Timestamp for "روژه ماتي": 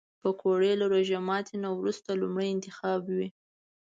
0.93-1.55